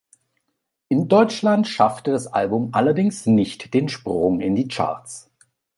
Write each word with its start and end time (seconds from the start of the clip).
In 0.87 1.09
Deutschland 1.09 1.67
schaffte 1.67 2.09
das 2.09 2.25
Album 2.25 2.69
allerdings 2.71 3.27
nicht 3.27 3.71
den 3.75 3.87
Sprung 3.87 4.39
in 4.41 4.55
die 4.55 4.67
Charts. 4.67 5.29